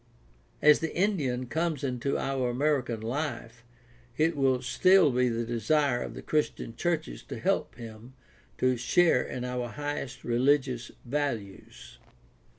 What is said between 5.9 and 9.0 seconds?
of the Christian churches to help him to